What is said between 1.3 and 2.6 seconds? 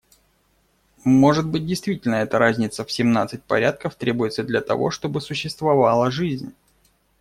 быть, действительно, эта